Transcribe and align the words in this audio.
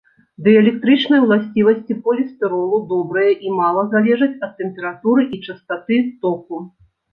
Дыэлектрычныя 0.45 1.19
ўласцівасці 1.25 1.97
полістыролу 2.07 2.81
добрыя 2.95 3.37
і 3.49 3.53
мала 3.59 3.85
залежаць 3.93 4.33
ад 4.45 4.51
тэмпературы 4.65 5.29
і 5.35 5.45
частаты 5.47 6.03
току. 6.27 6.67